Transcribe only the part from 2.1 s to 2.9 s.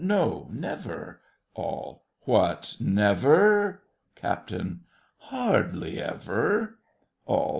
What,